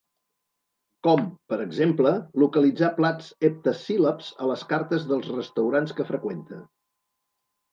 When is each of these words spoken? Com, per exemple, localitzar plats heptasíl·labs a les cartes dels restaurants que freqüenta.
Com, 1.07 1.25
per 1.53 1.59
exemple, 1.65 2.13
localitzar 2.43 2.89
plats 3.01 3.29
heptasíl·labs 3.49 4.31
a 4.43 4.49
les 4.53 4.65
cartes 4.73 5.07
dels 5.13 5.31
restaurants 5.37 5.95
que 6.01 6.09
freqüenta. 6.13 6.63